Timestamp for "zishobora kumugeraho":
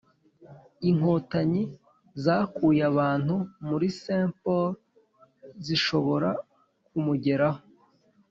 5.65-7.61